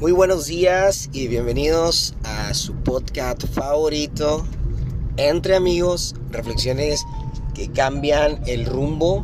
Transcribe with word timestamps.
Muy 0.00 0.12
buenos 0.12 0.46
días 0.46 1.10
y 1.12 1.28
bienvenidos 1.28 2.14
a 2.24 2.54
su 2.54 2.72
podcast 2.72 3.44
favorito, 3.48 4.46
Entre 5.18 5.54
Amigos, 5.54 6.14
reflexiones 6.30 7.04
que 7.52 7.70
cambian 7.70 8.40
el 8.46 8.64
rumbo 8.64 9.22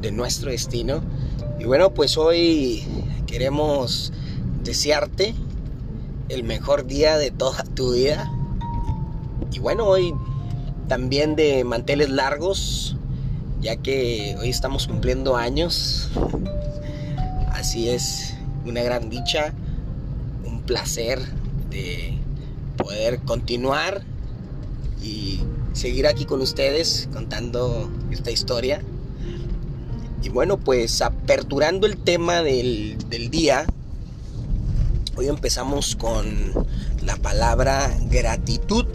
de 0.00 0.12
nuestro 0.12 0.52
destino. 0.52 1.02
Y 1.58 1.64
bueno, 1.64 1.92
pues 1.92 2.16
hoy 2.16 2.84
queremos 3.26 4.12
desearte 4.62 5.34
el 6.28 6.44
mejor 6.44 6.86
día 6.86 7.18
de 7.18 7.32
toda 7.32 7.64
tu 7.64 7.94
vida. 7.94 8.30
Y 9.50 9.58
bueno, 9.58 9.86
hoy 9.86 10.14
también 10.86 11.34
de 11.34 11.64
manteles 11.64 12.10
largos, 12.10 12.96
ya 13.60 13.74
que 13.74 14.36
hoy 14.40 14.50
estamos 14.50 14.86
cumpliendo 14.86 15.36
años. 15.36 16.10
Así 17.50 17.88
es, 17.88 18.36
una 18.64 18.80
gran 18.80 19.10
dicha 19.10 19.52
placer 20.66 21.20
de 21.70 22.18
poder 22.76 23.20
continuar 23.20 24.02
y 25.02 25.40
seguir 25.72 26.06
aquí 26.06 26.24
con 26.24 26.40
ustedes 26.40 27.08
contando 27.12 27.90
esta 28.10 28.30
historia. 28.30 28.82
Y 30.22 30.30
bueno, 30.30 30.58
pues 30.58 31.02
aperturando 31.02 31.86
el 31.86 31.98
tema 31.98 32.42
del, 32.42 32.96
del 33.10 33.30
día, 33.30 33.66
hoy 35.16 35.28
empezamos 35.28 35.96
con 35.96 36.52
la 37.02 37.16
palabra 37.16 37.94
gratitud. 38.10 38.86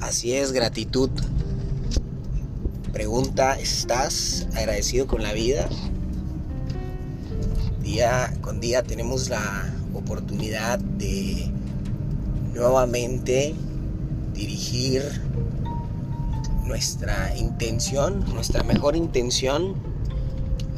Así 0.00 0.32
es, 0.32 0.52
gratitud. 0.52 1.10
Pregunta, 2.92 3.58
¿estás 3.60 4.48
agradecido 4.54 5.06
con 5.06 5.22
la 5.22 5.32
vida? 5.32 5.68
Día 7.82 8.32
con 8.40 8.60
día 8.60 8.82
tenemos 8.82 9.28
la 9.28 9.72
oportunidad 9.94 10.78
de 10.78 11.50
nuevamente 12.54 13.54
dirigir 14.34 15.02
nuestra 16.66 17.36
intención, 17.36 18.24
nuestra 18.32 18.62
mejor 18.62 18.96
intención 18.96 19.74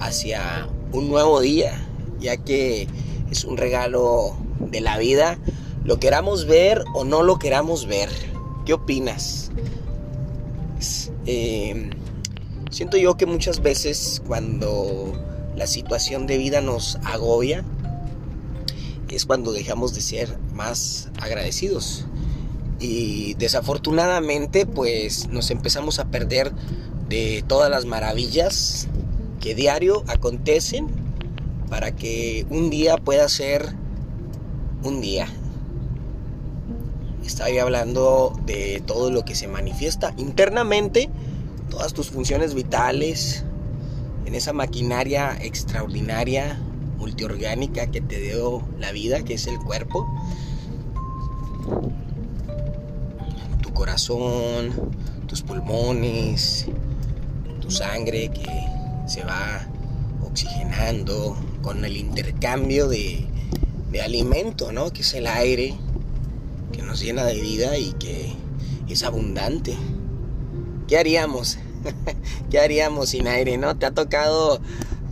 hacia 0.00 0.68
un 0.92 1.08
nuevo 1.08 1.40
día, 1.40 1.72
ya 2.20 2.36
que 2.36 2.88
es 3.30 3.44
un 3.44 3.56
regalo 3.56 4.36
de 4.58 4.80
la 4.80 4.98
vida, 4.98 5.38
lo 5.84 5.98
queramos 5.98 6.46
ver 6.46 6.84
o 6.94 7.04
no 7.04 7.22
lo 7.22 7.38
queramos 7.38 7.86
ver. 7.86 8.08
¿Qué 8.64 8.72
opinas? 8.72 9.50
Eh, 11.26 11.90
siento 12.70 12.96
yo 12.96 13.16
que 13.16 13.26
muchas 13.26 13.60
veces 13.60 14.22
cuando 14.26 15.12
la 15.56 15.66
situación 15.66 16.26
de 16.26 16.38
vida 16.38 16.60
nos 16.60 16.96
agobia, 17.04 17.64
es 19.12 19.26
cuando 19.26 19.52
dejamos 19.52 19.94
de 19.94 20.00
ser 20.00 20.38
más 20.52 21.10
agradecidos. 21.20 22.06
Y 22.80 23.34
desafortunadamente 23.34 24.66
pues 24.66 25.28
nos 25.28 25.50
empezamos 25.50 25.98
a 25.98 26.06
perder 26.06 26.52
de 27.08 27.44
todas 27.46 27.70
las 27.70 27.84
maravillas 27.84 28.88
que 29.40 29.54
diario 29.54 30.02
acontecen 30.08 30.88
para 31.68 31.94
que 31.94 32.46
un 32.50 32.70
día 32.70 32.96
pueda 32.96 33.28
ser 33.28 33.74
un 34.82 35.00
día. 35.00 35.28
Estaba 37.24 37.50
hablando 37.62 38.36
de 38.46 38.82
todo 38.84 39.10
lo 39.10 39.24
que 39.24 39.34
se 39.34 39.46
manifiesta 39.46 40.12
internamente, 40.16 41.08
todas 41.70 41.92
tus 41.92 42.10
funciones 42.10 42.54
vitales, 42.54 43.44
en 44.26 44.34
esa 44.34 44.52
maquinaria 44.52 45.36
extraordinaria 45.40 46.58
multiorgánica 47.02 47.90
que 47.90 48.00
te 48.00 48.20
dio 48.20 48.62
la 48.78 48.92
vida, 48.92 49.24
que 49.24 49.34
es 49.34 49.48
el 49.48 49.58
cuerpo. 49.58 50.06
Tu 53.60 53.72
corazón, 53.72 54.72
tus 55.26 55.42
pulmones, 55.42 56.66
tu 57.60 57.72
sangre 57.72 58.30
que 58.30 58.46
se 59.08 59.24
va 59.24 59.66
oxigenando 60.24 61.36
con 61.60 61.84
el 61.84 61.96
intercambio 61.96 62.86
de, 62.86 63.26
de 63.90 64.00
alimento, 64.00 64.70
¿no? 64.70 64.92
Que 64.92 65.00
es 65.00 65.12
el 65.14 65.26
aire 65.26 65.74
que 66.70 66.82
nos 66.82 67.00
llena 67.00 67.24
de 67.24 67.40
vida 67.40 67.76
y 67.78 67.94
que 67.94 68.32
es 68.88 69.02
abundante. 69.02 69.76
¿Qué 70.86 70.98
haríamos? 70.98 71.58
¿Qué 72.50 72.60
haríamos 72.60 73.08
sin 73.08 73.26
aire, 73.26 73.58
no? 73.58 73.76
¿Te 73.76 73.86
ha 73.86 73.90
tocado 73.90 74.60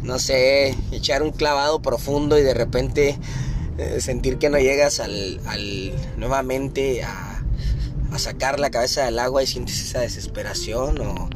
no 0.02 0.18
sé, 0.18 0.76
echar 0.92 1.22
un 1.22 1.30
clavado 1.30 1.82
profundo 1.82 2.38
y 2.38 2.42
de 2.42 2.54
repente 2.54 3.18
eh, 3.78 4.00
sentir 4.00 4.38
que 4.38 4.50
no 4.50 4.58
llegas 4.58 5.00
al, 5.00 5.40
nuevamente 6.16 7.02
a, 7.02 7.42
sacar 8.18 8.60
la 8.60 8.70
cabeza 8.70 9.04
del 9.04 9.18
agua 9.18 9.42
y 9.42 9.46
sientes 9.46 9.80
esa 9.80 10.00
desesperación 10.00 11.00
o, 11.00 11.30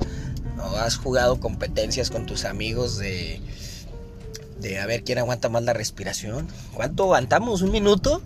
has 0.79 0.97
jugado 0.97 1.41
competencias 1.41 2.11
con 2.11 2.27
tus 2.27 2.45
amigos 2.45 2.99
de, 2.99 3.41
de 4.61 4.81
a 4.81 4.87
ver 4.87 5.05
quién 5.05 5.19
aguanta 5.19 5.49
más 5.49 5.63
la 5.63 5.73
respiración. 5.73 6.49
¿Cuánto 6.73 7.05
aguantamos? 7.05 7.63
¿Un 7.63 7.71
minuto? 7.71 8.23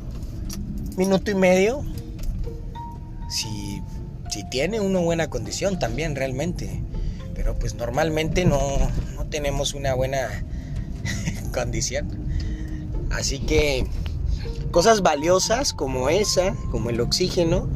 ¿Minuto 0.97 1.31
y 1.31 1.34
medio? 1.34 1.84
Si, 3.28 3.82
si 4.31 4.48
tiene 4.48 4.81
una 4.81 5.00
buena 5.00 5.28
condición 5.28 5.78
también 5.78 6.16
realmente. 6.16 6.82
Pero 7.34 7.59
pues 7.59 7.75
normalmente 7.75 8.44
no, 8.44 8.60
tenemos 9.28 9.75
una 9.75 9.94
buena 9.94 10.28
condición. 11.55 12.09
Así 13.11 13.39
que 13.39 13.87
cosas 14.71 15.03
valiosas 15.03 15.72
como 15.72 16.09
esa, 16.09 16.55
como 16.71 16.91
el 16.91 17.00
oxígeno, 17.00 17.69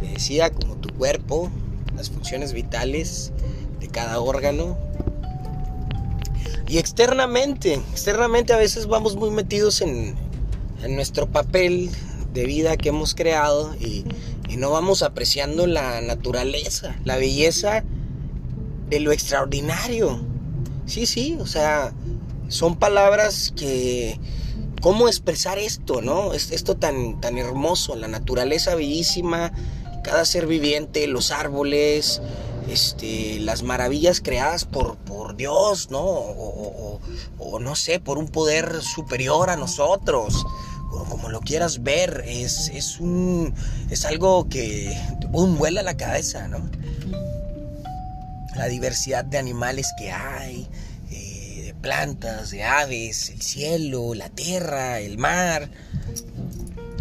te 0.00 0.08
decía, 0.08 0.50
como 0.50 0.76
tu 0.76 0.92
cuerpo, 0.94 1.50
las 1.96 2.10
funciones 2.10 2.52
vitales 2.52 3.32
de 3.80 3.88
cada 3.88 4.20
órgano. 4.20 4.76
Y 6.68 6.78
externamente, 6.78 7.74
externamente 7.74 8.52
a 8.52 8.56
veces 8.56 8.86
vamos 8.86 9.16
muy 9.16 9.30
metidos 9.30 9.80
en, 9.80 10.16
nuestro 10.90 11.28
papel 11.28 11.90
de 12.32 12.44
vida 12.44 12.76
que 12.76 12.90
hemos 12.90 13.16
creado 13.16 13.74
y 13.80 14.04
no 14.56 14.70
vamos 14.70 15.02
apreciando 15.02 15.66
la 15.66 16.00
naturaleza, 16.00 16.94
la 17.04 17.16
belleza 17.16 17.82
de 18.88 19.00
lo 19.00 19.10
extraordinario 19.10 20.20
Sí, 20.88 21.04
sí, 21.04 21.36
o 21.38 21.46
sea, 21.46 21.92
son 22.48 22.76
palabras 22.76 23.52
que... 23.54 24.18
¿Cómo 24.80 25.08
expresar 25.08 25.58
esto, 25.58 26.00
no? 26.02 26.32
Esto 26.34 26.76
tan, 26.76 27.20
tan 27.20 27.36
hermoso, 27.36 27.96
la 27.96 28.06
naturaleza 28.06 28.76
bellísima, 28.76 29.52
cada 30.04 30.24
ser 30.24 30.46
viviente, 30.46 31.08
los 31.08 31.32
árboles, 31.32 32.22
este, 32.70 33.40
las 33.40 33.64
maravillas 33.64 34.20
creadas 34.20 34.64
por, 34.64 34.96
por 34.96 35.34
Dios, 35.34 35.90
¿no? 35.90 36.00
O, 36.00 37.00
no 37.60 37.74
sé, 37.74 37.98
por 37.98 38.18
un 38.18 38.28
poder 38.28 38.80
superior 38.80 39.50
a 39.50 39.56
nosotros, 39.56 40.46
o 40.92 41.04
como 41.06 41.28
lo 41.28 41.40
quieras 41.40 41.82
ver, 41.82 42.22
es, 42.28 42.70
es, 42.72 43.00
un, 43.00 43.52
es 43.90 44.04
algo 44.04 44.48
que 44.48 44.96
un 45.32 45.58
vuela 45.58 45.82
la 45.82 45.96
cabeza, 45.96 46.46
¿no? 46.46 46.70
la 48.58 48.66
diversidad 48.66 49.24
de 49.24 49.38
animales 49.38 49.94
que 49.96 50.10
hay, 50.10 50.68
plantas, 51.80 52.50
de 52.50 52.64
aves, 52.64 53.30
el 53.30 53.42
cielo, 53.42 54.14
la 54.14 54.28
tierra, 54.28 55.00
el 55.00 55.18
mar. 55.18 55.70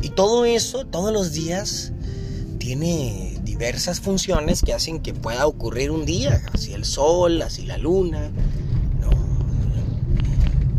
Y 0.01 0.09
todo 0.09 0.45
eso, 0.45 0.85
todos 0.85 1.11
los 1.11 1.33
días, 1.33 1.91
tiene 2.59 3.38
diversas 3.43 3.99
funciones 3.99 4.61
que 4.61 4.73
hacen 4.73 5.01
que 5.01 5.13
pueda 5.13 5.47
ocurrir 5.47 5.91
un 5.91 6.05
día, 6.05 6.41
así 6.53 6.73
el 6.73 6.85
sol, 6.85 7.41
así 7.41 7.65
la 7.65 7.77
luna, 7.77 8.31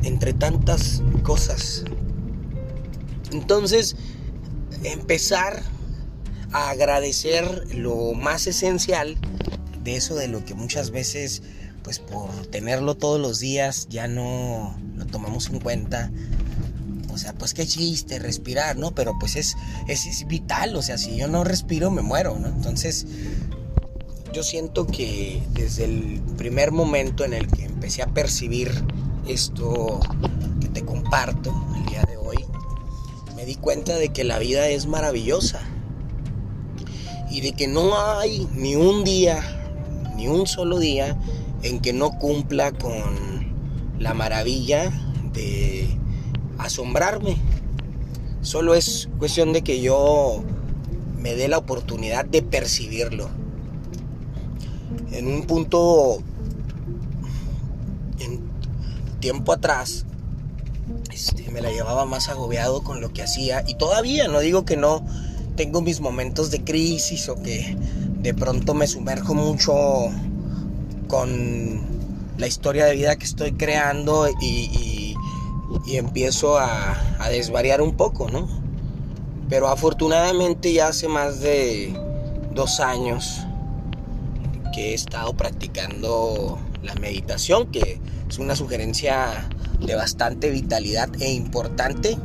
entre 0.02 0.32
tantas 0.32 1.02
cosas. 1.22 1.84
Entonces, 3.32 3.96
empezar 4.84 5.62
a 6.52 6.70
agradecer 6.70 7.74
lo 7.74 8.14
más 8.14 8.46
esencial 8.46 9.18
de 9.82 9.96
eso 9.96 10.14
de 10.14 10.28
lo 10.28 10.44
que 10.44 10.54
muchas 10.54 10.90
veces, 10.90 11.42
pues 11.88 12.00
por 12.00 12.28
tenerlo 12.48 12.96
todos 12.96 13.18
los 13.18 13.40
días, 13.40 13.86
ya 13.88 14.08
no 14.08 14.78
lo 14.94 15.06
tomamos 15.06 15.48
en 15.48 15.58
cuenta. 15.58 16.10
O 17.10 17.16
sea, 17.16 17.32
pues 17.32 17.54
qué 17.54 17.66
chiste, 17.66 18.18
respirar, 18.18 18.76
¿no? 18.76 18.90
Pero 18.90 19.14
pues 19.18 19.36
es, 19.36 19.56
es, 19.88 20.26
vital, 20.26 20.76
o 20.76 20.82
sea, 20.82 20.98
si 20.98 21.16
yo 21.16 21.28
no 21.28 21.44
respiro 21.44 21.90
me 21.90 22.02
muero, 22.02 22.38
¿no? 22.38 22.48
Entonces, 22.48 23.06
yo 24.34 24.42
siento 24.42 24.86
que 24.86 25.42
desde 25.54 25.86
el 25.86 26.20
primer 26.36 26.72
momento 26.72 27.24
en 27.24 27.32
el 27.32 27.46
que 27.46 27.64
empecé 27.64 28.02
a 28.02 28.08
percibir 28.08 28.70
esto 29.26 29.98
que 30.60 30.68
te 30.68 30.84
comparto 30.84 31.54
el 31.74 31.86
día 31.86 32.02
de 32.02 32.18
hoy, 32.18 32.44
me 33.34 33.46
di 33.46 33.54
cuenta 33.54 33.96
de 33.96 34.10
que 34.10 34.24
la 34.24 34.38
vida 34.38 34.68
es 34.68 34.84
maravillosa 34.84 35.62
y 37.30 37.40
de 37.40 37.52
que 37.52 37.66
no 37.66 37.98
hay 37.98 38.46
ni 38.52 38.76
un 38.76 39.04
día 39.04 39.42
ni 40.18 40.28
un 40.28 40.46
solo 40.46 40.78
día 40.78 41.16
en 41.62 41.80
que 41.80 41.92
no 41.92 42.18
cumpla 42.18 42.72
con 42.72 43.52
la 43.98 44.14
maravilla 44.14 44.92
de 45.32 45.88
asombrarme. 46.58 47.36
Solo 48.42 48.74
es 48.74 49.08
cuestión 49.18 49.52
de 49.52 49.62
que 49.62 49.80
yo 49.80 50.42
me 51.18 51.34
dé 51.34 51.48
la 51.48 51.58
oportunidad 51.58 52.24
de 52.24 52.42
percibirlo. 52.42 53.28
En 55.10 55.26
un 55.26 55.42
punto, 55.44 56.18
en 58.20 58.40
tiempo 59.20 59.52
atrás, 59.52 60.06
este, 61.12 61.50
me 61.50 61.60
la 61.60 61.70
llevaba 61.70 62.04
más 62.04 62.28
agobiado 62.28 62.82
con 62.82 63.00
lo 63.00 63.12
que 63.12 63.22
hacía 63.22 63.64
y 63.66 63.74
todavía 63.74 64.28
no 64.28 64.40
digo 64.40 64.64
que 64.64 64.76
no 64.76 65.04
tengo 65.56 65.80
mis 65.80 66.00
momentos 66.00 66.50
de 66.52 66.62
crisis 66.62 67.28
o 67.28 67.42
que 67.42 67.76
de 68.20 68.34
pronto 68.34 68.74
me 68.74 68.86
sumerjo 68.86 69.34
mucho 69.34 69.74
con 71.08 71.80
la 72.36 72.46
historia 72.46 72.84
de 72.84 72.94
vida 72.94 73.16
que 73.16 73.24
estoy 73.24 73.52
creando 73.52 74.28
y, 74.40 75.14
empiezo 75.90 76.58
a, 76.58 76.96
a, 77.18 77.30
desvariar 77.30 77.80
un 77.80 77.96
poco, 77.96 78.30
¿no? 78.30 78.46
Pero 79.48 79.68
afortunadamente 79.68 80.72
ya 80.72 80.88
hace 80.88 81.08
más 81.08 81.40
de 81.40 81.98
dos 82.54 82.80
años 82.80 83.40
que 84.74 84.90
he 84.90 84.94
estado 84.94 85.34
practicando 85.34 86.58
la 86.82 86.94
meditación, 86.96 87.70
que 87.70 88.00
es 88.28 88.38
una 88.38 88.54
sugerencia 88.54 89.48
de 89.80 89.94
bastante 89.94 90.50
vitalidad 90.50 91.08
e 91.20 91.32
importante. 91.32 92.18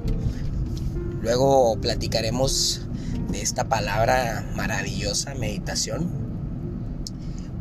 Luego 1.21 1.77
platicaremos 1.79 2.81
de 3.29 3.41
esta 3.41 3.69
palabra 3.69 4.45
maravillosa, 4.55 5.33
meditación. 5.35 6.22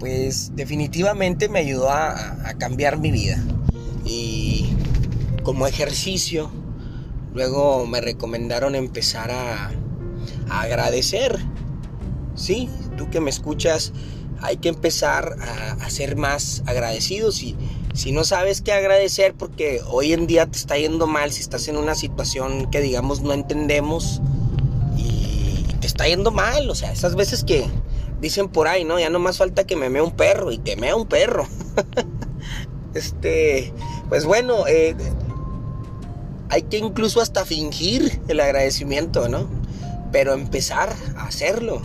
Pues 0.03 0.51
definitivamente 0.57 1.49
me 1.49 1.61
ayudó 1.61 1.89
a, 1.89 2.55
cambiar 2.59 2.99
mi 2.99 3.13
vida. 3.13 3.41
Y 4.05 4.75
como 5.45 5.69
ejercicio, 5.69 6.51
luego 7.33 7.87
me 7.87 8.01
recomendaron 8.01 8.75
empezar 8.75 9.31
a, 9.31 9.71
agradecer. 10.51 11.39
Sí, 12.35 12.69
tú 12.97 13.11
que 13.11 13.21
me 13.21 13.31
escuchas, 13.31 13.93
hay 14.41 14.57
que 14.57 14.71
empezar 14.71 15.37
a, 15.41 15.85
a 15.85 15.89
ser 15.89 16.17
más 16.17 16.65
agradecidos 16.67 17.41
y 17.45 17.55
si 17.95 18.11
no 18.11 18.25
sabes 18.25 18.61
qué 18.61 18.73
agradecer 18.73 19.35
porque 19.35 19.83
hoy 19.87 20.15
en 20.15 20.27
día 20.27 20.47
te 20.47 20.59
está 20.59 20.77
yendo 20.79 21.07
mal, 21.07 21.31
si 21.31 21.43
estás 21.43 21.69
en 21.69 21.77
una 21.77 21.95
situación 21.95 22.69
que 22.73 22.81
digamos 22.81 23.21
no 23.21 23.35
entendemos 23.35 24.21
y 24.97 25.63
te 25.81 25.87
está 25.87 26.09
yendo 26.09 26.33
mal, 26.33 26.69
o 26.69 26.75
sea, 26.75 26.91
esas 26.91 27.15
veces 27.15 27.45
que 27.45 27.69
dicen 28.23 28.49
por 28.49 28.69
ahí, 28.69 28.85
¿no? 28.85 28.99
Ya 28.99 29.11
no 29.11 29.19
más 29.19 29.37
falta 29.37 29.65
que 29.65 29.77
me 29.77 29.91
mea 29.91 30.03
un 30.03 30.13
perro 30.13 30.53
y 30.53 30.59
te 30.59 30.77
mea 30.77 30.95
un 30.95 31.07
perro. 31.07 31.47
este, 32.95 33.73
pues 34.09 34.25
bueno, 34.25 34.67
eh, 34.69 34.95
hay 36.49 36.63
que 36.63 36.79
incluso 36.79 37.21
hasta 37.21 37.45
fingir 37.45 38.21
el 38.29 38.39
agradecimiento, 38.39 39.29
¿no? 39.29 39.49
Pero 40.13 40.35
empezar 40.35 40.95
a 41.17 41.27
hacerlo, 41.27 41.83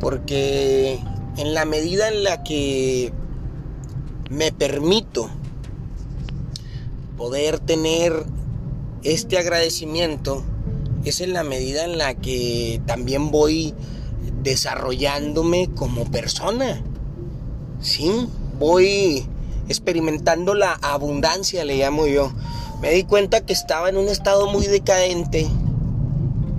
porque 0.00 0.98
en 1.36 1.52
la 1.52 1.66
medida 1.66 2.08
en 2.08 2.24
la 2.24 2.42
que 2.42 3.12
me 4.30 4.52
permito 4.52 5.28
poder 7.18 7.58
tener 7.58 8.24
este 9.02 9.36
agradecimiento 9.36 10.42
es 11.04 11.20
en 11.20 11.34
la 11.34 11.44
medida 11.44 11.84
en 11.84 11.98
la 11.98 12.14
que 12.14 12.80
también 12.86 13.30
voy 13.30 13.74
desarrollándome 14.50 15.68
como 15.74 16.10
persona. 16.10 16.82
Sí, 17.80 18.28
voy 18.58 19.26
experimentando 19.68 20.54
la 20.54 20.72
abundancia, 20.72 21.64
le 21.64 21.76
llamo 21.76 22.06
yo. 22.06 22.32
Me 22.80 22.90
di 22.90 23.04
cuenta 23.04 23.40
que 23.44 23.52
estaba 23.52 23.88
en 23.88 23.96
un 23.96 24.08
estado 24.08 24.50
muy 24.50 24.66
decadente 24.66 25.46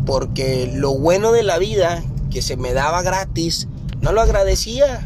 porque 0.06 0.72
lo 0.74 0.98
bueno 0.98 1.32
de 1.32 1.44
la 1.44 1.58
vida 1.58 2.04
que 2.32 2.42
se 2.42 2.56
me 2.58 2.74
daba 2.74 3.02
gratis, 3.02 3.68
no 4.02 4.12
lo 4.12 4.22
agradecía 4.22 5.06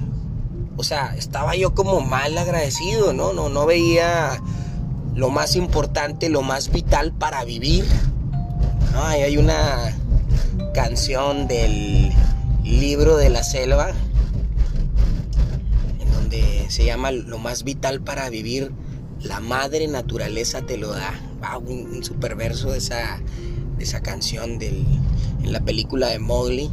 o 0.82 0.84
sea, 0.84 1.14
estaba 1.16 1.56
yo 1.56 1.76
como 1.76 2.02
mal 2.02 2.36
agradecido, 2.38 3.14
¿no? 3.14 3.34
No, 3.34 3.50
no 3.50 3.68
veía 3.68 4.42
lo 5.14 5.30
más 5.30 5.56
importante, 5.56 6.28
lo 6.28 6.42
más 6.42 6.72
vital 6.72 7.14
para 7.14 7.44
vivir. 7.44 7.86
hay 8.96 9.38
una 9.38 9.96
canción 10.74 11.48
del 11.48 12.12
libro 12.64 13.18
de 13.18 13.30
la 13.30 13.44
selva 13.44 13.92
en 16.00 16.12
donde 16.14 16.66
se 16.70 16.86
llama 16.86 17.12
Lo 17.12 17.38
más 17.38 17.64
vital 17.64 18.02
para 18.02 18.30
vivir, 18.30 18.72
la 19.22 19.40
madre 19.40 19.88
naturaleza 19.88 20.62
te 20.62 20.78
lo 20.78 20.92
da. 20.92 21.14
un, 21.60 22.04
super 22.04 22.36
verso 22.36 22.72
de 22.72 22.78
esa, 22.78 23.20
de 23.78 23.84
esa 23.84 24.02
canción 24.02 24.60
del, 24.60 24.86
en 25.44 25.52
la 25.52 25.62
película 25.62 26.10
de 26.10 26.20
Mowgli. 26.20 26.70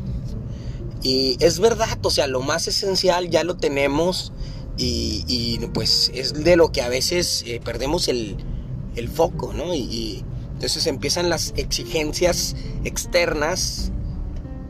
Y 1.02 1.37
es 1.40 1.61
verdad, 1.61 1.99
o 2.02 2.11
sea, 2.11 2.26
lo 2.26 2.40
más 2.40 2.67
esencial 2.67 3.31
ya 3.31 3.44
lo 3.44 3.56
tenemos 3.56 4.32
y, 4.76 5.58
pues 5.75 6.11
es 6.14 6.35
de 6.44 6.56
lo 6.56 6.70
que 6.70 6.82
a 6.82 6.88
veces 6.88 7.44
eh, 7.46 7.61
perdemos 7.64 8.08
el, 8.08 8.37
foco, 9.12 9.52
¿no? 9.52 9.75
Y, 9.75 10.25
entonces 10.55 10.88
empiezan 10.88 11.31
las 11.31 11.52
exigencias 11.56 12.56
externas, 12.82 13.93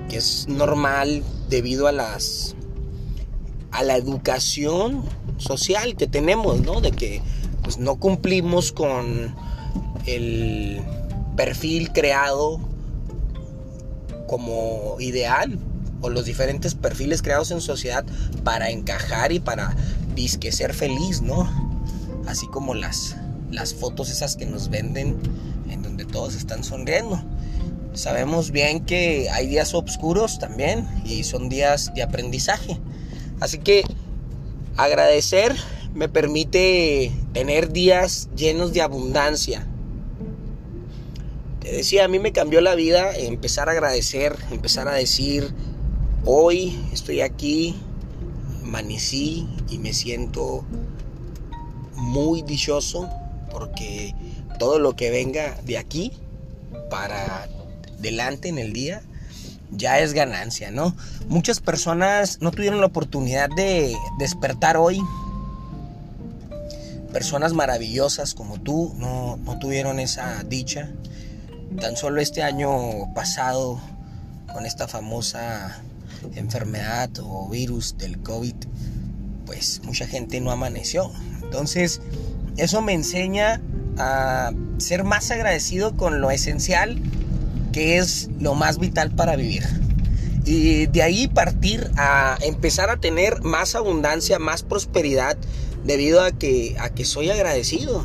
que 0.08 0.16
es 0.16 0.46
normal 0.48 1.22
debido 1.48 1.86
a 1.86 1.92
las 1.92 2.54
a 3.70 3.82
la 3.82 3.96
educación 3.96 5.04
social 5.36 5.96
que 5.96 6.06
tenemos, 6.06 6.60
¿no? 6.62 6.80
De 6.80 6.90
que 6.90 7.20
pues 7.62 7.78
no 7.78 7.96
cumplimos 7.96 8.72
con 8.72 9.34
el 10.06 10.80
perfil 11.36 11.92
creado 11.92 12.60
como 14.26 14.96
ideal 15.00 15.58
o 16.00 16.08
los 16.08 16.24
diferentes 16.24 16.74
perfiles 16.74 17.22
creados 17.22 17.50
en 17.50 17.60
sociedad 17.60 18.04
para 18.44 18.70
encajar 18.70 19.32
y 19.32 19.40
para 19.40 19.76
disque 20.14 20.52
ser 20.52 20.74
feliz, 20.74 21.22
¿no? 21.22 21.48
Así 22.26 22.46
como 22.48 22.74
las, 22.74 23.16
las 23.50 23.74
fotos 23.74 24.10
esas 24.10 24.36
que 24.36 24.46
nos 24.46 24.68
venden 24.68 25.16
en 25.70 25.82
donde 25.82 26.04
todos 26.04 26.34
están 26.34 26.64
sonriendo. 26.64 27.22
Sabemos 27.98 28.52
bien 28.52 28.84
que 28.84 29.28
hay 29.28 29.48
días 29.48 29.74
oscuros 29.74 30.38
también 30.38 30.86
y 31.04 31.24
son 31.24 31.48
días 31.48 31.92
de 31.96 32.02
aprendizaje. 32.04 32.78
Así 33.40 33.58
que 33.58 33.82
agradecer 34.76 35.56
me 35.94 36.08
permite 36.08 37.10
tener 37.32 37.72
días 37.72 38.28
llenos 38.36 38.72
de 38.72 38.82
abundancia. 38.82 39.66
Te 41.58 41.72
decía, 41.72 42.04
a 42.04 42.08
mí 42.08 42.20
me 42.20 42.30
cambió 42.30 42.60
la 42.60 42.76
vida 42.76 43.16
empezar 43.16 43.68
a 43.68 43.72
agradecer, 43.72 44.36
empezar 44.52 44.86
a 44.86 44.92
decir, 44.92 45.52
Hoy 46.24 46.78
estoy 46.92 47.20
aquí, 47.22 47.74
amanecí 48.62 49.48
y 49.70 49.78
me 49.78 49.92
siento 49.92 50.64
muy 51.94 52.42
dichoso 52.42 53.08
porque 53.50 54.14
todo 54.60 54.78
lo 54.78 54.94
que 54.94 55.10
venga 55.10 55.58
de 55.64 55.78
aquí 55.78 56.12
para 56.90 57.48
delante 57.98 58.48
en 58.48 58.58
el 58.58 58.72
día 58.72 59.02
ya 59.70 59.98
es 59.98 60.12
ganancia, 60.12 60.70
¿no? 60.70 60.96
Muchas 61.28 61.60
personas 61.60 62.38
no 62.40 62.50
tuvieron 62.50 62.80
la 62.80 62.86
oportunidad 62.86 63.48
de 63.54 63.94
despertar 64.18 64.76
hoy. 64.76 65.00
Personas 67.12 67.52
maravillosas 67.52 68.34
como 68.34 68.58
tú 68.60 68.94
no, 68.96 69.36
no 69.38 69.58
tuvieron 69.58 70.00
esa 70.00 70.42
dicha. 70.44 70.90
Tan 71.80 71.96
solo 71.96 72.20
este 72.20 72.42
año 72.42 73.12
pasado, 73.14 73.80
con 74.52 74.64
esta 74.64 74.88
famosa 74.88 75.82
enfermedad 76.34 77.10
o 77.22 77.48
virus 77.48 77.96
del 77.98 78.18
COVID, 78.20 78.54
pues 79.44 79.82
mucha 79.84 80.06
gente 80.06 80.40
no 80.40 80.50
amaneció. 80.50 81.10
Entonces, 81.42 82.00
eso 82.56 82.80
me 82.82 82.94
enseña 82.94 83.60
a 83.98 84.52
ser 84.78 85.04
más 85.04 85.30
agradecido 85.30 85.96
con 85.96 86.20
lo 86.20 86.30
esencial, 86.30 87.00
que 87.72 87.98
es 87.98 88.28
lo 88.38 88.54
más 88.54 88.78
vital 88.78 89.10
para 89.14 89.36
vivir. 89.36 89.64
Y 90.44 90.86
de 90.86 91.02
ahí 91.02 91.28
partir 91.28 91.90
a 91.96 92.38
empezar 92.42 92.90
a 92.90 92.96
tener 92.96 93.42
más 93.42 93.74
abundancia, 93.74 94.38
más 94.38 94.62
prosperidad, 94.62 95.36
debido 95.84 96.22
a 96.22 96.32
que, 96.32 96.76
a 96.78 96.90
que 96.90 97.04
soy 97.04 97.30
agradecido. 97.30 98.04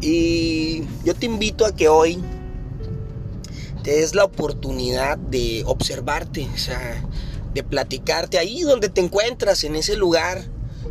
Y 0.00 0.82
yo 1.04 1.14
te 1.14 1.26
invito 1.26 1.66
a 1.66 1.76
que 1.76 1.88
hoy 1.88 2.22
te 3.82 4.02
es 4.02 4.14
la 4.14 4.24
oportunidad 4.24 5.18
de 5.18 5.62
observarte, 5.66 6.48
o 6.52 6.58
sea, 6.58 7.02
de 7.54 7.62
platicarte 7.62 8.38
ahí 8.38 8.62
donde 8.62 8.88
te 8.88 9.00
encuentras, 9.00 9.64
en 9.64 9.76
ese 9.76 9.96
lugar. 9.96 10.42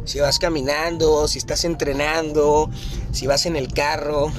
Si 0.05 0.19
vas 0.19 0.39
caminando, 0.39 1.27
si 1.27 1.37
estás 1.37 1.65
entrenando, 1.65 2.69
si 3.11 3.27
vas 3.27 3.45
en 3.45 3.55
el 3.55 3.71
carro. 3.73 4.31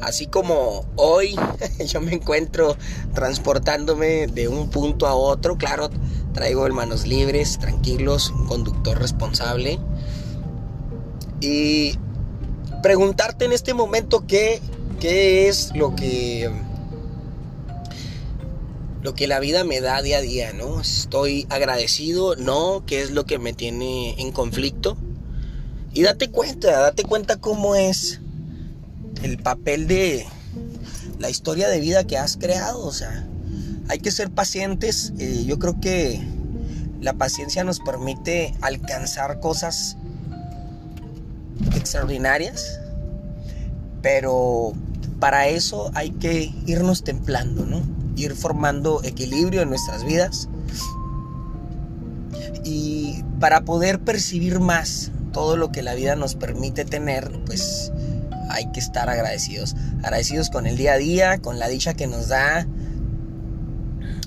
Así 0.00 0.26
como 0.26 0.84
hoy 0.96 1.36
yo 1.86 2.00
me 2.00 2.14
encuentro 2.14 2.76
transportándome 3.14 4.26
de 4.26 4.48
un 4.48 4.70
punto 4.70 5.06
a 5.06 5.14
otro, 5.14 5.56
claro, 5.56 5.90
traigo 6.32 6.66
el 6.66 6.72
manos 6.72 7.06
libres, 7.06 7.58
tranquilos, 7.58 8.30
un 8.30 8.46
conductor 8.46 8.98
responsable. 8.98 9.78
Y 11.40 11.94
preguntarte 12.82 13.44
en 13.44 13.52
este 13.52 13.74
momento 13.74 14.26
qué, 14.26 14.60
qué 15.00 15.48
es 15.48 15.74
lo 15.74 15.94
que 15.94 16.50
lo 19.02 19.14
que 19.14 19.28
la 19.28 19.38
vida 19.38 19.64
me 19.64 19.80
da 19.80 20.02
día 20.02 20.18
a 20.18 20.20
día, 20.20 20.52
¿no? 20.52 20.80
Estoy 20.80 21.46
agradecido, 21.50 22.34
no, 22.36 22.82
qué 22.84 23.02
es 23.02 23.12
lo 23.12 23.24
que 23.24 23.38
me 23.38 23.52
tiene 23.52 24.20
en 24.20 24.32
conflicto. 24.32 24.96
Y 25.94 26.02
date 26.02 26.30
cuenta, 26.30 26.78
date 26.80 27.04
cuenta 27.04 27.36
cómo 27.36 27.74
es 27.74 28.20
el 29.22 29.38
papel 29.38 29.86
de 29.86 30.26
la 31.18 31.30
historia 31.30 31.68
de 31.68 31.80
vida 31.80 32.04
que 32.04 32.18
has 32.18 32.36
creado, 32.36 32.84
o 32.84 32.92
sea, 32.92 33.26
hay 33.88 33.98
que 33.98 34.10
ser 34.10 34.30
pacientes, 34.30 35.12
eh, 35.18 35.44
yo 35.46 35.58
creo 35.58 35.80
que 35.80 36.20
la 37.00 37.14
paciencia 37.14 37.64
nos 37.64 37.80
permite 37.80 38.54
alcanzar 38.60 39.40
cosas 39.40 39.96
extraordinarias, 41.74 42.80
pero 44.02 44.72
para 45.18 45.48
eso 45.48 45.90
hay 45.94 46.10
que 46.10 46.52
irnos 46.66 47.02
templando, 47.02 47.66
¿no? 47.66 47.82
Ir 48.16 48.34
formando 48.34 49.02
equilibrio 49.04 49.62
en 49.62 49.70
nuestras 49.70 50.04
vidas 50.04 50.48
y 52.64 53.22
para 53.40 53.62
poder 53.62 54.00
percibir 54.00 54.60
más 54.60 55.10
todo 55.32 55.56
lo 55.56 55.70
que 55.72 55.82
la 55.82 55.94
vida 55.94 56.16
nos 56.16 56.34
permite 56.34 56.84
tener, 56.84 57.30
pues 57.46 57.92
hay 58.48 58.70
que 58.72 58.80
estar 58.80 59.08
agradecidos. 59.08 59.76
Agradecidos 60.02 60.50
con 60.50 60.66
el 60.66 60.76
día 60.76 60.94
a 60.94 60.98
día, 60.98 61.38
con 61.38 61.58
la 61.58 61.68
dicha 61.68 61.94
que 61.94 62.06
nos 62.06 62.28
da. 62.28 62.66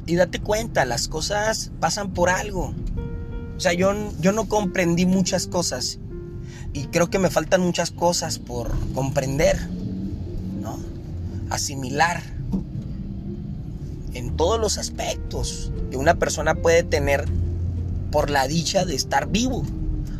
Y 0.05 0.15
date 0.15 0.39
cuenta, 0.39 0.85
las 0.85 1.07
cosas 1.07 1.71
pasan 1.79 2.13
por 2.13 2.29
algo. 2.29 2.73
O 3.57 3.59
sea, 3.59 3.73
yo, 3.73 3.93
yo 4.19 4.31
no 4.31 4.47
comprendí 4.47 5.05
muchas 5.05 5.47
cosas 5.47 5.99
y 6.73 6.85
creo 6.85 7.09
que 7.09 7.19
me 7.19 7.29
faltan 7.29 7.61
muchas 7.61 7.91
cosas 7.91 8.39
por 8.39 8.71
comprender, 8.93 9.69
¿no? 10.61 10.79
Asimilar 11.49 12.23
en 14.13 14.35
todos 14.35 14.59
los 14.59 14.77
aspectos 14.77 15.71
que 15.89 15.97
una 15.97 16.15
persona 16.15 16.55
puede 16.55 16.83
tener 16.83 17.25
por 18.11 18.29
la 18.29 18.47
dicha 18.47 18.85
de 18.85 18.95
estar 18.95 19.29
vivo. 19.29 19.63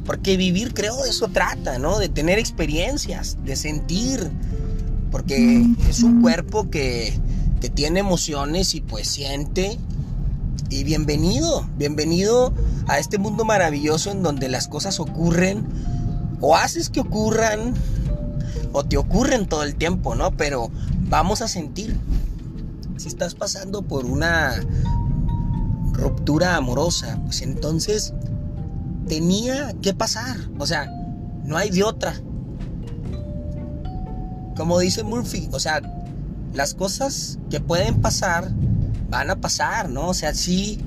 Porque 0.05 0.37
vivir, 0.37 0.73
creo, 0.73 1.01
de 1.03 1.09
eso 1.09 1.27
trata, 1.27 1.77
¿no? 1.77 1.99
De 1.99 2.09
tener 2.09 2.39
experiencias, 2.39 3.37
de 3.45 3.55
sentir. 3.55 4.31
Porque 5.11 5.65
es 5.89 6.03
un 6.03 6.21
cuerpo 6.21 6.69
que, 6.69 7.13
que 7.59 7.69
tiene 7.69 7.99
emociones 7.99 8.73
y 8.75 8.81
pues 8.81 9.07
siente. 9.07 9.77
Y 10.69 10.83
bienvenido, 10.83 11.67
bienvenido 11.77 12.53
a 12.87 12.97
este 12.97 13.17
mundo 13.17 13.43
maravilloso 13.43 14.09
en 14.11 14.23
donde 14.23 14.47
las 14.47 14.67
cosas 14.67 14.99
ocurren 15.01 15.65
o 16.39 16.55
haces 16.55 16.89
que 16.89 17.01
ocurran 17.01 17.73
o 18.73 18.83
te 18.83 18.97
ocurren 18.97 19.47
todo 19.47 19.63
el 19.63 19.75
tiempo, 19.75 20.15
¿no? 20.15 20.31
Pero 20.31 20.71
vamos 21.09 21.41
a 21.41 21.47
sentir. 21.47 21.97
Si 22.97 23.07
estás 23.07 23.35
pasando 23.35 23.81
por 23.81 24.05
una 24.05 24.55
ruptura 25.91 26.55
amorosa, 26.55 27.19
pues 27.25 27.41
entonces 27.41 28.13
tenía 29.07 29.73
que 29.81 29.93
pasar. 29.93 30.37
O 30.57 30.65
sea, 30.65 30.91
no 31.43 31.57
hay 31.57 31.69
de 31.69 31.83
otra. 31.83 32.13
Como 34.55 34.79
dice 34.79 35.03
Murphy, 35.03 35.49
o 35.51 35.59
sea, 35.59 35.81
las 36.53 36.73
cosas 36.73 37.39
que 37.49 37.59
pueden 37.59 38.01
pasar 38.01 38.51
van 39.09 39.29
a 39.29 39.37
pasar, 39.37 39.89
¿no? 39.89 40.09
O 40.09 40.13
sea, 40.13 40.33
sí, 40.33 40.79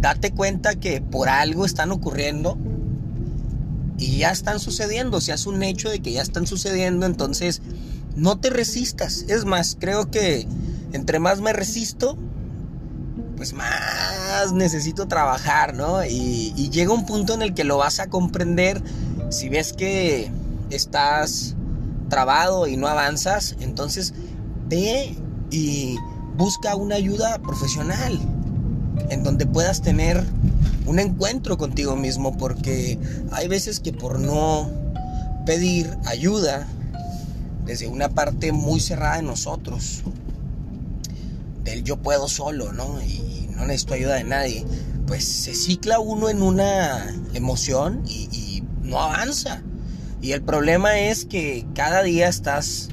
date 0.00 0.32
cuenta 0.32 0.74
que 0.76 1.00
por 1.00 1.28
algo 1.28 1.64
están 1.64 1.90
ocurriendo 1.92 2.56
y 3.98 4.18
ya 4.18 4.30
están 4.30 4.60
sucediendo, 4.60 5.18
o 5.18 5.20
sea, 5.20 5.34
es 5.34 5.46
un 5.46 5.62
hecho 5.62 5.90
de 5.90 6.00
que 6.00 6.12
ya 6.12 6.22
están 6.22 6.46
sucediendo, 6.46 7.04
entonces 7.04 7.60
no 8.16 8.38
te 8.38 8.50
resistas. 8.50 9.26
Es 9.28 9.44
más, 9.44 9.76
creo 9.78 10.10
que 10.10 10.46
entre 10.92 11.18
más 11.18 11.40
me 11.40 11.52
resisto, 11.52 12.16
pues 13.40 13.54
más 13.54 14.52
necesito 14.52 15.08
trabajar, 15.08 15.72
¿no? 15.72 16.04
Y, 16.04 16.68
llega 16.68 16.92
un 16.92 17.06
punto 17.06 17.32
en 17.32 17.40
el 17.40 17.54
que 17.54 17.64
lo 17.64 17.78
vas 17.78 17.98
a 17.98 18.08
comprender. 18.08 18.82
Si 19.30 19.48
ves 19.48 19.72
que 19.72 20.30
estás 20.68 21.56
trabado 22.10 22.66
y 22.66 22.76
no 22.76 22.86
avanzas, 22.86 23.56
entonces 23.60 24.12
ve 24.68 25.16
y 25.50 25.96
busca 26.36 26.76
una 26.76 26.96
ayuda 26.96 27.38
profesional 27.38 28.20
en 29.08 29.22
donde 29.24 29.46
puedas 29.46 29.80
tener 29.80 30.22
un 30.84 30.98
encuentro 30.98 31.56
contigo 31.56 31.96
mismo, 31.96 32.36
porque 32.36 32.98
hay 33.32 33.48
veces 33.48 33.80
que 33.80 33.94
por 33.94 34.20
no 34.20 34.70
pedir 35.46 35.96
ayuda 36.04 36.66
desde 37.64 37.86
una 37.86 38.10
parte 38.10 38.52
muy 38.52 38.80
cerrada 38.80 39.16
de 39.16 39.22
nosotros, 39.22 40.02
del 41.70 41.84
yo 41.84 41.96
puedo 41.96 42.28
solo, 42.28 42.72
¿no? 42.72 43.00
Y 43.02 43.48
no 43.54 43.66
necesito 43.66 43.94
ayuda 43.94 44.14
de 44.16 44.24
nadie, 44.24 44.66
pues 45.06 45.24
se 45.24 45.54
cicla 45.54 45.98
uno 45.98 46.28
en 46.28 46.42
una 46.42 47.14
emoción 47.34 48.02
y, 48.06 48.28
y 48.32 48.62
no 48.82 49.00
avanza. 49.00 49.62
Y 50.22 50.32
el 50.32 50.42
problema 50.42 50.98
es 50.98 51.24
que 51.24 51.66
cada 51.74 52.02
día 52.02 52.28
estás 52.28 52.88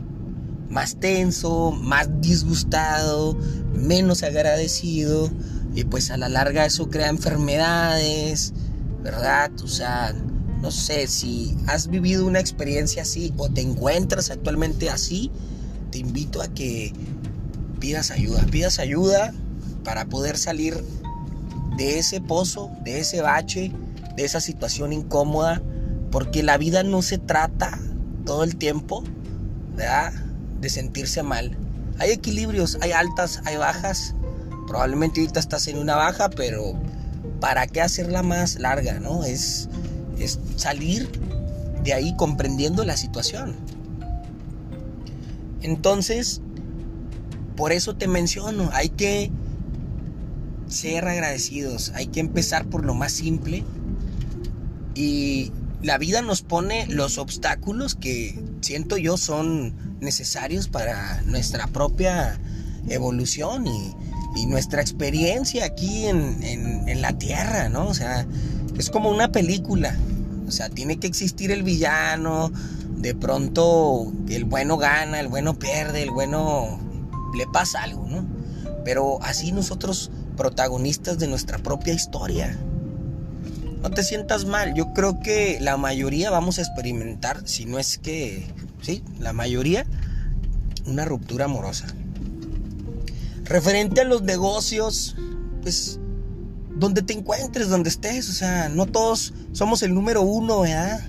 más 0.70 0.98
tenso, 1.00 1.72
más 1.72 2.10
disgustado, 2.22 3.38
menos 3.74 4.24
agradecido 4.24 5.30
y 5.74 5.84
pues 5.84 6.10
a 6.12 6.18
la 6.18 6.30
larga 6.30 6.66
eso 6.66 6.90
crea 6.90 7.10
enfermedades, 7.10 8.54
¿verdad? 9.04 9.52
O 9.64 9.68
sea, 9.68 10.14
no 10.62 10.72
sé, 10.72 11.08
si 11.08 11.56
has 11.68 11.88
vivido 11.88 12.26
una 12.26 12.40
experiencia 12.40 13.04
así 13.04 13.34
o 13.38 13.50
te 13.50 13.62
encuentras 13.62 14.32
actualmente 14.32 14.90
así, 14.90 15.32
te 15.92 16.00
invito 16.00 16.42
a 16.42 16.48
que 16.48 16.94
pidas 17.80 18.12
ayuda, 18.12 18.46
pidas 18.46 18.80
ayuda 18.80 19.34
para 19.84 20.06
poder 20.06 20.38
salir 20.38 20.84
de 21.78 22.00
ese 22.00 22.22
pozo, 22.22 22.72
de 22.84 23.00
ese 23.00 23.22
bache, 23.22 23.72
de 24.16 24.26
esa 24.26 24.42
situación 24.42 24.94
incómoda, 24.94 25.62
porque 26.12 26.44
la 26.44 26.58
vida 26.58 26.84
no 26.84 27.02
se 27.02 27.18
trata 27.18 27.78
todo 28.26 28.44
el 28.44 28.56
tiempo. 28.56 29.04
De 30.60 30.70
sentirse 30.70 31.22
mal. 31.22 31.56
Hay 32.00 32.10
equilibrios, 32.10 32.80
hay 32.82 32.94
altas, 32.94 33.42
hay 33.46 33.58
bajas, 33.58 34.16
Probablemente 34.68 35.22
ahorita 35.22 35.40
estás 35.40 35.68
en 35.70 35.80
una 35.80 35.96
baja, 35.96 36.30
pero 36.30 36.74
¿para 37.40 37.68
qué 37.68 37.82
hacerla 37.82 38.22
más 38.22 38.60
larga? 38.60 39.00
¿no? 39.00 39.24
Es, 39.24 39.70
es 40.20 40.40
salir 40.58 41.10
de 41.84 41.94
ahí 41.94 42.14
comprendiendo 42.18 42.84
la 42.84 42.98
situación. 42.98 43.56
Entonces, 45.62 46.42
por 47.58 47.74
eso 47.74 47.96
te 47.96 48.08
menciono, 48.08 48.70
hay 48.72 48.90
que 48.90 49.32
ser 50.70 51.08
agradecidos, 51.08 51.92
hay 51.96 52.08
que 52.08 52.20
empezar 52.20 52.68
por 52.68 52.86
lo 52.86 52.94
más 52.94 53.12
simple 53.12 53.66
y 54.94 55.52
la 55.82 55.98
vida 55.98 56.22
nos 56.22 56.44
pone 56.44 56.86
los 56.88 57.18
obstáculos 57.18 57.96
que 57.96 58.40
siento 58.62 58.98
yo 58.98 59.18
son 59.18 59.74
necesarios 60.00 60.68
para 60.68 61.22
nuestra 61.24 61.68
propia 61.68 62.40
evolución 62.88 63.66
y, 63.68 63.94
nuestra 64.46 64.82
experiencia 64.82 65.66
aquí 65.66 66.06
en, 66.06 67.02
la 67.02 67.18
tierra, 67.18 67.70
¿no? 67.70 67.88
O 67.88 67.96
sea, 67.96 68.28
es 68.78 68.92
como 68.92 69.10
una 69.10 69.32
película. 69.32 69.98
O 70.48 70.52
sea, 70.52 70.70
tiene 70.70 71.00
que 71.00 71.08
existir 71.08 71.50
el 71.50 71.64
villano, 71.64 72.52
de 72.98 73.16
pronto 73.16 74.14
el 74.30 74.46
bueno 74.46 74.78
gana, 74.78 75.20
el 75.20 75.28
bueno 75.28 75.58
pierde, 75.58 76.04
el 76.04 76.12
bueno 76.12 76.80
le 77.38 77.48
pasa 77.48 77.84
algo, 77.84 78.06
¿no? 78.08 78.26
Pero 78.84 79.22
así 79.22 79.52
nosotros 79.52 80.12
protagonistas 80.36 81.20
de 81.20 81.28
nuestra 81.28 81.58
propia 81.58 81.94
historia. 81.94 82.58
No 83.82 83.92
te 83.92 84.04
sientas 84.04 84.46
mal, 84.46 84.74
yo 84.74 84.94
creo 84.94 85.20
que 85.20 85.60
la 85.62 85.78
mayoría 85.78 86.30
vamos 86.32 86.58
a 86.58 86.62
experimentar, 86.62 87.48
si 87.48 87.66
no 87.66 87.80
es 87.80 87.98
que, 87.98 88.48
sí, 88.82 89.04
la 89.20 89.34
mayoría, 89.34 89.86
una 90.86 91.06
ruptura 91.06 91.46
amorosa. 91.46 91.88
Referente 93.44 94.02
a 94.02 94.04
los 94.04 94.24
negocios, 94.24 95.16
pues 95.62 96.00
donde 96.76 97.02
te 97.02 97.14
encuentres, 97.14 97.70
donde 97.70 97.90
estés, 97.90 98.30
o 98.30 98.34
sea, 98.34 98.70
no 98.70 98.86
todos 98.88 99.34
somos 99.52 99.84
el 99.84 99.94
número 99.94 100.22
uno, 100.22 100.62
¿verdad? 100.62 101.02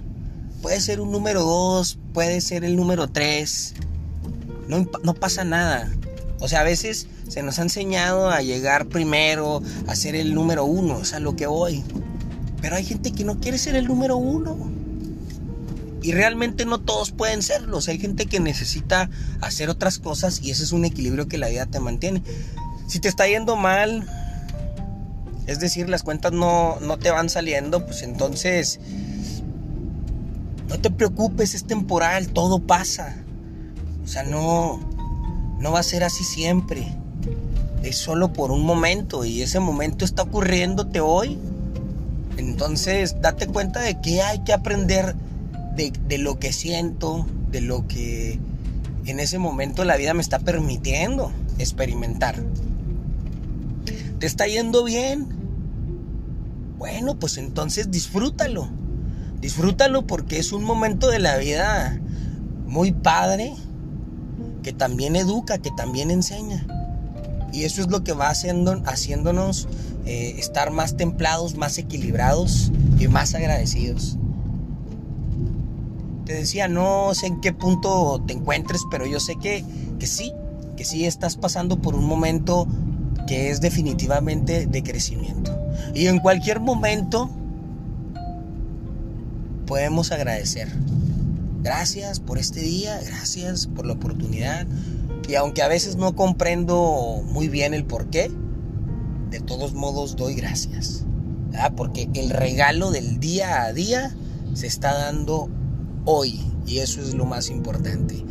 Puede 0.63 0.81
ser 0.81 1.01
un 1.01 1.11
número 1.11 1.43
dos, 1.43 1.99
puede 2.13 2.41
ser 2.41 2.65
el 2.65 2.77
número 2.77 3.09
tres, 3.09 3.75
no, 4.69 4.87
no 5.03 5.15
pasa 5.15 5.45
nada. 5.45 5.91
O 6.41 6.49
sea, 6.49 6.61
a 6.61 6.65
veces 6.65 7.09
se 7.29 7.43
nos 7.43 7.59
ha 7.59 7.63
enseñado 7.63 8.31
a 8.31 8.41
llegar 8.43 8.87
primero, 8.87 9.63
a 9.87 9.97
ser 9.97 10.15
el 10.15 10.35
número 10.35 10.65
uno, 10.65 10.99
o 10.99 11.05
sea, 11.05 11.19
lo 11.21 11.35
que 11.37 11.47
voy. 11.47 11.83
Pero 12.61 12.77
hay 12.77 12.85
gente 12.85 13.13
que 13.13 13.25
no 13.25 13.41
quiere 13.41 13.59
ser 13.59 13.77
el 13.77 13.87
número 13.87 14.17
uno. 14.17 14.57
Y 16.01 16.13
realmente 16.13 16.65
no 16.65 16.81
todos 16.81 17.11
pueden 17.11 17.43
serlos. 17.43 17.89
Hay 17.89 17.99
gente 17.99 18.27
que 18.27 18.39
necesita 18.39 19.11
hacer 19.41 19.69
otras 19.69 19.99
cosas 19.99 20.41
y 20.43 20.53
ese 20.53 20.63
es 20.63 20.73
un 20.73 20.85
equilibrio 20.85 21.29
que 21.29 21.39
la 21.39 21.49
vida 21.49 21.67
te 21.67 21.81
mantiene. 21.81 22.23
Si 22.87 23.01
te 23.01 23.09
está 23.09 23.27
yendo 23.27 23.57
mal, 23.57 24.09
es 25.47 25.59
decir, 25.59 25.89
las 25.89 26.03
cuentas 26.03 26.33
no, 26.33 26.79
no 26.81 26.99
te 26.99 27.11
van 27.11 27.29
saliendo, 27.29 27.85
pues 27.85 28.03
entonces 28.03 28.81
No 30.69 30.79
te 30.79 30.91
preocupes, 30.91 31.55
es 31.55 31.65
temporal, 31.65 32.29
todo 32.29 32.61
pasa. 32.61 33.17
O 34.05 34.07
sea, 34.07 34.23
no, 34.23 34.81
no 35.59 35.73
va 35.73 35.81
a 35.81 35.83
ser 35.83 36.05
así 36.05 36.25
siempre. 36.25 36.87
Es 37.83 37.97
solo 37.97 38.33
por 38.33 38.51
un 38.51 38.65
momento 38.65 39.25
y 39.25 39.43
ese 39.43 39.61
momento 39.61 40.05
está 40.05 40.23
ocurriéndote 40.23 41.01
hoy. 41.01 41.39
Entonces, 42.37 43.21
date 43.21 43.47
cuenta 43.47 43.81
de 43.81 44.01
que 44.01 44.23
hay 44.23 44.41
que 44.41 44.53
aprender 44.53 45.15
de, 45.75 45.93
de 46.07 46.19
lo 46.19 46.39
que 46.39 46.53
siento, 46.53 47.27
de 47.51 47.61
lo 47.61 47.87
que 47.87 48.39
en 49.07 49.21
ese 49.21 49.39
momento 49.39 49.85
la 49.85 49.97
vida 49.97 50.15
me 50.15 50.21
está 50.21 50.39
permitiendo 50.39 51.33
experimentar. 51.59 52.37
¿Te 54.19 54.27
está 54.27 54.47
yendo 54.47 54.85
bien? 54.85 55.29
Bueno, 56.79 57.19
pues 57.19 57.39
entonces 57.39 57.91
disfrútalo. 57.91 58.69
Disfrútalo 59.41 60.07
porque 60.07 60.39
es 60.39 60.53
un 60.53 60.65
momento 60.65 61.09
de 61.09 61.21
la 61.21 61.37
vida 61.37 62.01
muy 62.67 62.93
padre, 62.93 63.55
que 64.63 64.73
también 64.73 65.17
educa, 65.17 65.59
que 65.59 65.71
también 65.71 66.11
enseña. 66.11 66.67
Y 67.53 67.65
eso 67.65 67.81
es 67.81 67.89
lo 67.89 68.05
que 68.05 68.13
va 68.13 68.29
haciendo, 68.29 68.83
haciéndonos 68.85 69.69
eh, 70.05 70.37
estar 70.39 70.71
más 70.71 70.97
templados, 70.97 71.57
más 71.57 71.79
equilibrados 71.79 72.71
y 72.99 73.09
más 73.09 73.35
agradecidos. 73.35 74.17
Te 76.25 76.35
decía, 76.35 76.69
no 76.69 77.15
sé 77.15 77.27
en 77.27 77.41
qué 77.41 77.53
punto 77.53 78.23
te 78.27 78.35
encuentres, 78.35 78.83
pero 78.91 79.07
yo 79.07 79.19
sé 79.19 79.37
que, 79.37 79.65
que 79.99 80.07
sí, 80.07 80.33
que 80.77 80.85
sí 80.85 81.07
estás 81.07 81.37
pasando 81.37 81.81
por 81.81 81.95
un 81.95 82.05
momento 82.05 82.67
que 83.27 83.51
es 83.51 83.61
definitivamente 83.61 84.67
de 84.67 84.83
crecimiento. 84.83 85.59
Y 85.95 86.07
en 86.07 86.19
cualquier 86.19 86.61
momento 86.61 87.31
podemos 89.67 90.13
agradecer. 90.13 90.69
Gracias 91.69 92.19
por 92.19 92.39
este 92.39 92.61
día, 92.61 92.99
gracias 93.05 93.67
por 93.67 93.85
la 93.85 93.93
oportunidad. 93.93 94.67
Y 95.29 95.35
aunque 95.35 95.61
a 95.61 95.69
veces 95.69 95.97
no 95.97 96.17
comprendo 96.17 97.23
muy 97.27 97.49
bien 97.49 97.75
el 97.75 97.85
por 97.85 98.09
qué, 98.09 98.31
de 99.29 99.41
todos 99.41 99.75
modos 99.75 100.17
doy 100.17 100.35
gracias. 100.35 101.05
Porque 101.77 102.09
el 102.15 102.31
regalo 102.31 102.91
del 102.91 103.21
día 103.21 103.65
a 103.65 103.75
día 103.75 104.17
se 104.55 104.67
está 104.67 104.95
dando 104.95 105.51
hoy 106.07 106.41
y 106.67 106.79
eso 106.79 107.03
es 107.03 107.13
lo 107.13 107.27
más 107.27 107.51
importante. 107.51 108.25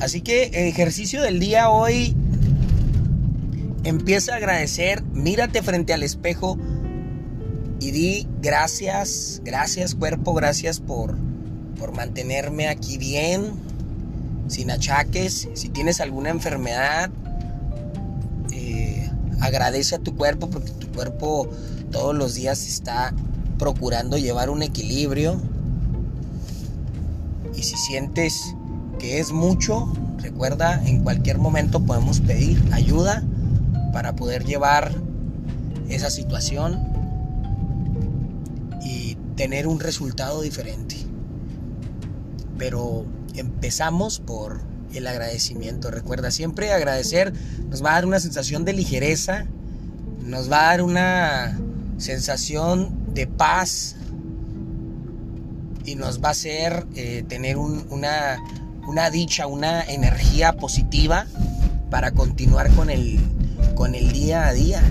Así 0.00 0.22
que 0.22 0.44
el 0.44 0.64
ejercicio 0.64 1.20
del 1.20 1.38
día 1.38 1.68
hoy 1.68 2.16
empieza 3.84 4.32
a 4.32 4.36
agradecer, 4.36 5.02
mírate 5.12 5.62
frente 5.62 5.92
al 5.92 6.02
espejo 6.02 6.56
y 7.80 7.90
di 7.90 8.26
gracias, 8.40 9.42
gracias 9.44 9.94
cuerpo, 9.94 10.32
gracias 10.32 10.80
por, 10.80 11.18
por 11.84 11.94
mantenerme 11.94 12.68
aquí 12.68 12.96
bien, 12.96 13.52
sin 14.48 14.70
achaques. 14.70 15.50
Si 15.52 15.68
tienes 15.68 16.00
alguna 16.00 16.30
enfermedad, 16.30 17.10
eh, 18.52 19.10
agradece 19.40 19.96
a 19.96 19.98
tu 19.98 20.16
cuerpo 20.16 20.48
porque 20.48 20.70
tu 20.70 20.90
cuerpo 20.92 21.46
todos 21.92 22.14
los 22.14 22.36
días 22.36 22.66
está 22.66 23.12
procurando 23.58 24.16
llevar 24.16 24.48
un 24.48 24.62
equilibrio. 24.62 25.38
Y 27.54 27.64
si 27.64 27.76
sientes 27.76 28.54
que 28.98 29.20
es 29.20 29.30
mucho, 29.30 29.92
recuerda, 30.22 30.82
en 30.86 31.02
cualquier 31.02 31.36
momento 31.36 31.84
podemos 31.84 32.20
pedir 32.20 32.66
ayuda 32.72 33.22
para 33.92 34.16
poder 34.16 34.46
llevar 34.46 34.90
esa 35.90 36.08
situación 36.08 36.80
y 38.82 39.16
tener 39.36 39.66
un 39.66 39.80
resultado 39.80 40.40
diferente. 40.40 41.03
Pero 42.58 43.04
empezamos 43.34 44.20
por 44.20 44.60
el 44.94 45.06
agradecimiento. 45.06 45.90
Recuerda, 45.90 46.30
siempre 46.30 46.72
agradecer 46.72 47.32
nos 47.68 47.84
va 47.84 47.90
a 47.90 47.94
dar 47.94 48.06
una 48.06 48.20
sensación 48.20 48.64
de 48.64 48.72
ligereza, 48.72 49.46
nos 50.22 50.50
va 50.50 50.60
a 50.60 50.64
dar 50.70 50.82
una 50.82 51.58
sensación 51.98 53.14
de 53.14 53.26
paz 53.26 53.96
y 55.84 55.96
nos 55.96 56.22
va 56.22 56.28
a 56.28 56.32
hacer 56.32 56.86
eh, 56.94 57.24
tener 57.28 57.56
una, 57.56 58.38
una 58.86 59.10
dicha, 59.10 59.46
una 59.46 59.82
energía 59.82 60.54
positiva 60.54 61.26
para 61.90 62.12
continuar 62.12 62.70
con 62.74 62.90
el, 62.90 63.20
con 63.74 63.94
el 63.94 64.12
día 64.12 64.46
a 64.46 64.52
día. 64.52 64.82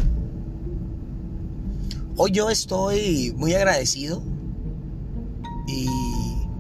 Hoy 2.16 2.32
yo 2.32 2.50
estoy 2.50 3.34
muy 3.36 3.56
agradecido 3.56 4.22
y 5.68 5.88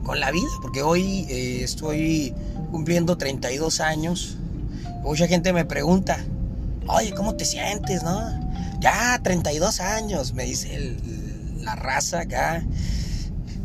con 0.03 0.19
la 0.19 0.31
vida, 0.31 0.49
porque 0.61 0.81
hoy 0.81 1.25
eh, 1.29 1.61
estoy 1.63 2.33
cumpliendo 2.71 3.17
32 3.17 3.79
años. 3.79 4.37
Mucha 5.01 5.27
gente 5.27 5.53
me 5.53 5.65
pregunta, 5.65 6.17
oye, 6.87 7.13
¿cómo 7.13 7.35
te 7.35 7.45
sientes, 7.45 8.03
no? 8.03 8.21
Ya, 8.79 9.19
32 9.23 9.79
años, 9.79 10.33
me 10.33 10.45
dice 10.45 10.95
la 11.59 11.75
raza 11.75 12.21
acá. 12.21 12.63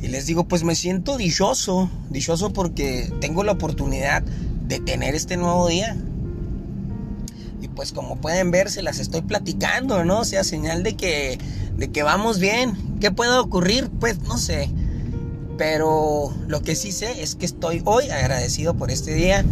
Y 0.00 0.08
les 0.08 0.26
digo, 0.26 0.46
pues 0.46 0.62
me 0.62 0.74
siento 0.74 1.16
dichoso, 1.16 1.90
dichoso 2.10 2.52
porque 2.52 3.12
tengo 3.20 3.42
la 3.42 3.52
oportunidad 3.52 4.22
de 4.22 4.78
tener 4.80 5.14
este 5.14 5.36
nuevo 5.36 5.66
día 5.66 5.96
pues 7.78 7.92
como 7.92 8.16
pueden 8.16 8.50
ver 8.50 8.72
se 8.72 8.82
las 8.82 8.98
estoy 8.98 9.20
platicando, 9.22 10.04
¿no? 10.04 10.18
O 10.18 10.24
sea, 10.24 10.42
señal 10.42 10.82
de 10.82 10.96
que, 10.96 11.38
de 11.76 11.92
que 11.92 12.02
vamos 12.02 12.40
bien. 12.40 12.76
¿Qué 12.98 13.12
puede 13.12 13.38
ocurrir? 13.38 13.88
Pues 14.00 14.18
no 14.22 14.36
sé. 14.36 14.68
Pero 15.58 16.32
lo 16.46 16.62
que 16.62 16.76
sí 16.76 16.92
sé 16.92 17.20
es 17.20 17.34
que 17.34 17.44
estoy 17.44 17.82
hoy 17.84 18.08
agradecido 18.10 18.74
por 18.74 18.92
este 18.92 19.12
día 19.12 19.44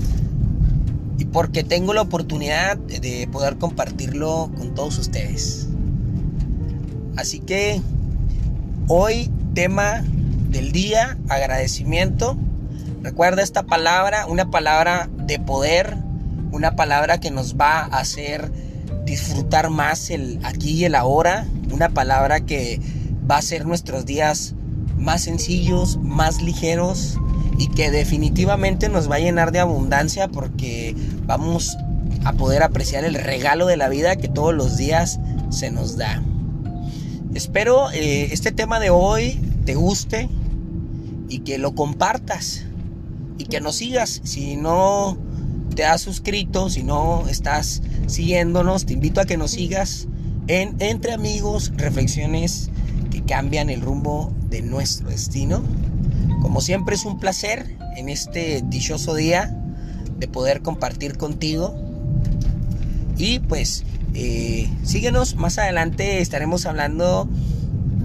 y 1.19 1.25
porque 1.25 1.65
tengo 1.65 1.93
la 1.93 2.03
oportunidad 2.03 2.77
de 2.77 3.29
poder 3.31 3.57
compartirlo 3.59 4.51
con 4.57 4.75
todos 4.75 4.99
ustedes. 4.99 5.67
Así 7.17 7.41
que 7.41 7.83
hoy 8.87 9.31
tema 9.55 10.05
del 10.49 10.71
día, 10.71 11.19
agradecimiento. 11.29 12.37
Recuerda 13.03 13.43
esta 13.43 13.65
palabra, 13.65 14.27
una 14.27 14.51
palabra 14.51 15.09
de 15.17 15.41
poder, 15.41 15.97
una 16.53 16.77
palabra 16.77 17.19
que 17.19 17.31
nos 17.33 17.57
va 17.57 17.81
a 17.81 17.99
hacer 17.99 18.53
disfrutar 19.05 19.71
más 19.71 20.11
el 20.11 20.39
aquí 20.45 20.73
y 20.73 20.85
el 20.85 20.95
ahora, 20.95 21.47
una 21.73 21.89
palabra 21.89 22.41
que 22.41 22.81
va 23.29 23.37
a 23.37 23.39
hacer 23.39 23.67
nuestros 23.67 24.07
días 24.07 24.55
más 24.97 25.23
sencillos, 25.23 25.99
más 25.99 26.43
ligeros 26.43 27.19
y 27.59 27.69
que 27.69 27.91
definitivamente 27.91 28.89
nos 28.89 29.11
va 29.11 29.17
a 29.17 29.21
llenar 29.21 29.53
de 29.53 29.61
abundancia 29.61 30.29
porque 30.29 30.95
vamos 31.25 31.77
a 32.25 32.33
poder 32.33 32.63
apreciar 32.63 33.05
el 33.05 33.15
regalo 33.15 33.67
de 33.67 33.77
la 33.77 33.89
vida 33.89 34.17
que 34.17 34.29
todos 34.29 34.55
los 34.55 34.77
días 34.77 35.21
se 35.51 35.71
nos 35.71 35.97
da. 35.97 36.23
Espero 37.35 37.91
eh, 37.93 38.29
este 38.33 38.53
tema 38.53 38.81
de 38.81 38.91
hoy 38.91 39.39
te 39.65 39.75
guste 39.75 40.29
y 41.29 41.41
que 41.41 41.59
lo 41.59 41.75
compartas 41.75 42.65
y 43.39 43.45
que 43.45 43.61
nos 43.61 43.77
sigas. 43.77 44.21
Si 44.25 44.57
no 44.57 45.19
te 45.75 45.85
has 45.85 46.01
suscrito, 46.01 46.71
si 46.71 46.83
no 46.83 47.29
estás 47.29 47.83
siguiéndonos, 48.07 48.87
te 48.87 48.95
invito 48.95 49.21
a 49.21 49.27
que 49.27 49.37
nos 49.37 49.53
sigas 49.53 50.09
en 50.49 50.77
Entre 50.79 51.13
Amigos, 51.13 51.73
reflexiones 51.77 52.71
que 53.11 53.23
cambian 53.23 53.69
el 53.69 53.83
rumbo 53.83 54.33
de 54.49 54.63
nuestro 54.63 55.09
destino. 55.09 55.63
Como 56.43 56.61
siempre 56.61 56.95
es 56.95 57.05
un 57.05 57.19
placer 57.19 57.77
en 57.97 58.09
este 58.09 58.63
dichoso 58.67 59.15
día 59.15 59.57
de 60.19 60.29
poder 60.29 60.63
compartir 60.63 61.17
contigo. 61.17 61.75
Y 63.17 63.41
pues 63.41 63.85
eh, 64.15 64.71
síguenos, 64.83 65.37
más 65.37 65.59
adelante 65.59 66.21
estaremos 66.21 66.67
hablando 66.67 67.29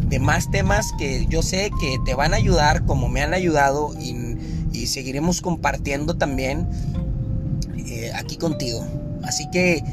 de 0.07 0.19
más 0.19 0.51
temas 0.51 0.91
que 0.97 1.25
yo 1.29 1.41
sé 1.41 1.71
que 1.79 1.97
te 2.05 2.15
van 2.15 2.33
a 2.33 2.37
ayudar 2.37 2.85
como 2.85 3.07
me 3.07 3.21
han 3.21 3.33
ayudado 3.33 3.93
y, 3.99 4.19
seguiremos 4.87 5.41
compartiendo 5.41 6.17
también 6.17 6.67
eh, 7.77 8.11
aquí 8.15 8.35
contigo. 8.35 8.83
Así 9.23 9.47
que 9.51 9.83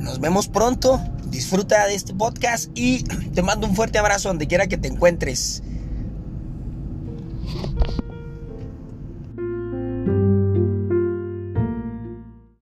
nos 0.00 0.18
vemos 0.18 0.48
pronto. 0.48 1.00
Disfruta 1.30 1.86
de 1.86 1.94
este 1.94 2.12
podcast 2.12 2.68
y 2.74 3.04
te 3.34 3.40
mando 3.40 3.68
un 3.68 3.76
fuerte 3.76 3.98
abrazo 3.98 4.28
donde 4.28 4.48
quiera 4.48 4.66
que 4.66 4.76
te 4.76 4.88
encuentres. 4.88 5.62